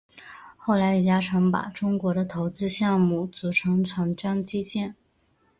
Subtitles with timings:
[0.57, 4.95] 后来李嘉诚把中国的投资项目组成长江基建。